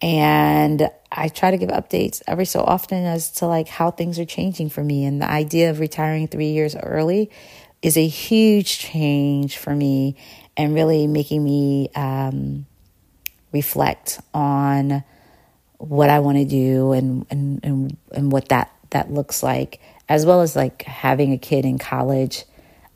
And 0.02 0.90
I 1.12 1.30
try 1.30 1.50
to 1.50 1.58
give 1.58 1.70
updates 1.70 2.22
every 2.28 2.46
so 2.46 2.62
often 2.62 3.04
as 3.06 3.32
to 3.34 3.48
like 3.48 3.68
how 3.68 3.90
things 3.90 4.20
are 4.20 4.26
changing 4.26 4.70
for 4.70 4.84
me. 4.84 5.06
And 5.06 5.22
the 5.22 5.30
idea 5.30 5.72
of 5.72 5.80
retiring 5.80 6.28
three 6.28 6.52
years 6.52 6.76
early 6.76 7.32
is 7.82 7.98
a 7.98 8.08
huge 8.08 8.80
change 8.80 9.58
for 9.58 9.76
me 9.76 10.16
and 10.56 10.74
really 10.74 11.08
making 11.08 11.44
me 11.44 11.90
um, 11.96 12.66
reflect 13.52 14.20
on 14.34 15.04
what 15.78 16.10
I 16.10 16.20
want 16.20 16.38
to 16.38 16.46
do 16.46 16.92
and, 16.92 17.26
and, 17.30 17.60
and, 17.64 17.98
and 18.12 18.32
what 18.32 18.50
that, 18.50 18.72
that 18.90 19.12
looks 19.12 19.44
like, 19.44 19.80
as 20.10 20.26
well 20.26 20.42
as 20.42 20.56
like 20.56 20.82
having 20.84 21.32
a 21.34 21.38
kid 21.38 21.66
in 21.66 21.78
college 21.78 22.46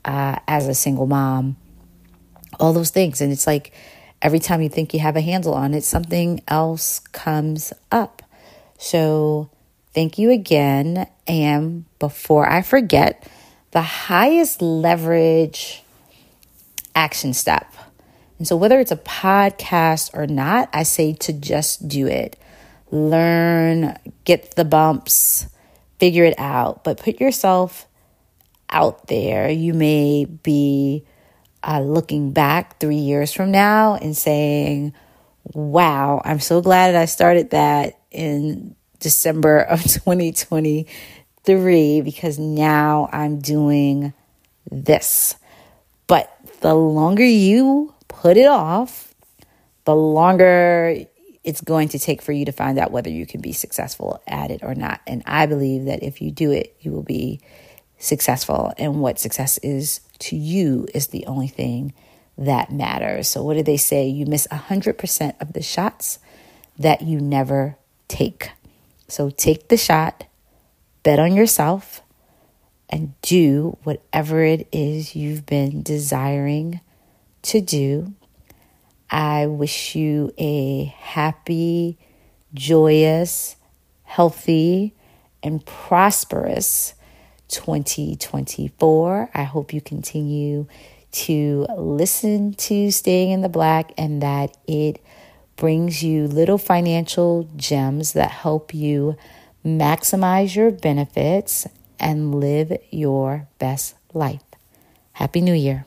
uh, 0.04 0.38
as 0.48 0.66
a 0.66 0.74
single 0.74 1.06
mom, 1.06 1.56
all 2.58 2.72
those 2.72 2.90
things. 2.90 3.20
And 3.20 3.30
it's 3.32 3.46
like, 3.46 3.72
every 4.20 4.40
time 4.40 4.62
you 4.62 4.68
think 4.68 4.94
you 4.94 5.00
have 5.00 5.16
a 5.16 5.20
handle 5.20 5.54
on 5.54 5.74
it, 5.74 5.84
something 5.84 6.42
else 6.48 6.98
comes 6.98 7.72
up. 7.92 8.22
So, 8.78 9.48
thank 9.94 10.18
you 10.18 10.30
again. 10.30 11.06
And 11.28 11.84
before 12.00 12.48
I 12.48 12.62
forget, 12.62 13.28
the 13.72 13.82
highest 13.82 14.62
leverage 14.62 15.82
action 16.94 17.34
step. 17.34 17.74
And 18.38 18.46
so, 18.46 18.56
whether 18.56 18.80
it's 18.80 18.92
a 18.92 18.96
podcast 18.96 20.10
or 20.14 20.26
not, 20.26 20.68
I 20.72 20.84
say 20.84 21.12
to 21.14 21.32
just 21.32 21.88
do 21.88 22.06
it. 22.06 22.38
Learn, 22.90 23.96
get 24.24 24.54
the 24.54 24.64
bumps, 24.64 25.46
figure 25.98 26.24
it 26.24 26.38
out, 26.38 26.84
but 26.84 26.98
put 26.98 27.20
yourself 27.20 27.86
out 28.68 29.06
there. 29.06 29.48
You 29.50 29.72
may 29.74 30.24
be 30.26 31.04
uh, 31.62 31.80
looking 31.80 32.32
back 32.32 32.80
three 32.80 32.96
years 32.96 33.32
from 33.32 33.50
now 33.50 33.94
and 33.94 34.16
saying, 34.16 34.92
wow, 35.54 36.20
I'm 36.24 36.40
so 36.40 36.60
glad 36.60 36.92
that 36.92 37.02
I 37.02 37.06
started 37.06 37.50
that 37.50 38.00
in 38.10 38.74
December 38.98 39.60
of 39.60 39.82
2023 41.44 42.00
because 42.02 42.38
now 42.38 43.08
I'm 43.12 43.40
doing 43.40 44.12
this. 44.70 45.36
But 46.06 46.34
the 46.60 46.74
longer 46.74 47.24
you 47.24 47.94
put 48.08 48.36
it 48.36 48.46
off, 48.46 49.14
the 49.84 49.94
longer 49.94 51.04
it's 51.44 51.60
going 51.60 51.88
to 51.88 51.98
take 51.98 52.22
for 52.22 52.30
you 52.30 52.44
to 52.44 52.52
find 52.52 52.78
out 52.78 52.92
whether 52.92 53.10
you 53.10 53.26
can 53.26 53.40
be 53.40 53.52
successful 53.52 54.22
at 54.28 54.50
it 54.50 54.60
or 54.62 54.74
not. 54.74 55.00
And 55.06 55.22
I 55.26 55.46
believe 55.46 55.86
that 55.86 56.02
if 56.02 56.22
you 56.22 56.30
do 56.30 56.52
it, 56.52 56.76
you 56.80 56.92
will 56.92 57.02
be 57.02 57.40
successful. 57.98 58.72
And 58.78 59.00
what 59.00 59.18
success 59.18 59.58
is 59.58 60.00
to 60.20 60.36
you 60.36 60.86
is 60.94 61.08
the 61.08 61.26
only 61.26 61.48
thing 61.48 61.94
that 62.38 62.72
matters. 62.72 63.28
So, 63.28 63.42
what 63.42 63.56
do 63.56 63.62
they 63.62 63.76
say? 63.76 64.06
You 64.06 64.26
miss 64.26 64.46
100% 64.48 65.40
of 65.40 65.52
the 65.52 65.62
shots 65.62 66.18
that 66.78 67.02
you 67.02 67.20
never 67.20 67.76
take. 68.06 68.50
So, 69.08 69.30
take 69.30 69.68
the 69.68 69.76
shot, 69.76 70.24
bet 71.02 71.18
on 71.18 71.34
yourself, 71.34 72.02
and 72.88 73.14
do 73.22 73.78
whatever 73.84 74.42
it 74.42 74.68
is 74.70 75.16
you've 75.16 75.46
been 75.46 75.82
desiring 75.82 76.80
to 77.42 77.60
do. 77.60 78.12
I 79.10 79.46
wish 79.46 79.94
you 79.94 80.32
a 80.38 80.84
happy, 80.98 81.98
joyous, 82.54 83.56
healthy, 84.04 84.94
and 85.42 85.64
prosperous 85.64 86.94
2024. 87.48 89.30
I 89.34 89.42
hope 89.42 89.72
you 89.72 89.80
continue 89.80 90.66
to 91.12 91.66
listen 91.76 92.54
to 92.54 92.90
Staying 92.90 93.30
in 93.30 93.40
the 93.42 93.48
Black 93.48 93.92
and 93.98 94.22
that 94.22 94.56
it 94.66 95.02
brings 95.56 96.02
you 96.02 96.26
little 96.26 96.58
financial 96.58 97.48
gems 97.56 98.14
that 98.14 98.30
help 98.30 98.72
you 98.72 99.16
maximize 99.64 100.56
your 100.56 100.70
benefits 100.70 101.66
and 101.98 102.34
live 102.34 102.76
your 102.90 103.48
best 103.58 103.94
life. 104.12 104.42
Happy 105.12 105.40
New 105.40 105.54
Year. 105.54 105.86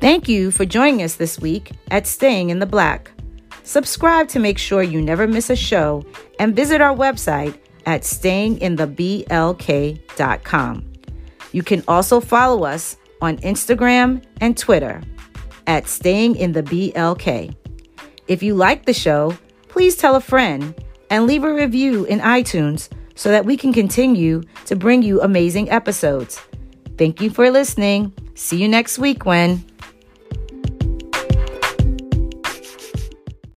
Thank 0.00 0.28
you 0.28 0.50
for 0.50 0.64
joining 0.64 1.02
us 1.02 1.16
this 1.16 1.38
week 1.38 1.72
at 1.90 2.06
Staying 2.06 2.48
in 2.50 2.60
the 2.60 2.66
Black. 2.66 3.10
Subscribe 3.64 4.28
to 4.28 4.38
make 4.38 4.58
sure 4.58 4.82
you 4.82 5.02
never 5.02 5.26
miss 5.26 5.50
a 5.50 5.56
show 5.56 6.06
and 6.38 6.54
visit 6.54 6.80
our 6.80 6.94
website 6.94 7.58
at 7.86 8.02
stayingintheblk.com. 8.02 10.92
You 11.52 11.62
can 11.62 11.82
also 11.88 12.20
follow 12.20 12.64
us 12.64 12.96
on 13.20 13.38
Instagram 13.38 14.22
and 14.40 14.56
Twitter 14.56 15.02
at 15.66 15.88
Staying 15.88 16.36
in 16.36 16.52
the 16.52 16.62
BLK. 16.62 17.56
If 18.28 18.42
you 18.42 18.54
like 18.54 18.84
the 18.84 18.92
show, 18.92 19.36
please 19.68 19.96
tell 19.96 20.16
a 20.16 20.20
friend 20.20 20.74
and 21.10 21.26
leave 21.26 21.44
a 21.44 21.52
review 21.52 22.04
in 22.06 22.20
iTunes 22.20 22.88
so 23.14 23.30
that 23.30 23.44
we 23.44 23.56
can 23.56 23.72
continue 23.72 24.42
to 24.66 24.76
bring 24.76 25.02
you 25.02 25.20
amazing 25.22 25.70
episodes. 25.70 26.40
Thank 26.98 27.20
you 27.20 27.30
for 27.30 27.50
listening. 27.50 28.12
See 28.34 28.60
you 28.60 28.68
next 28.68 28.98
week, 28.98 29.24
when. 29.24 29.64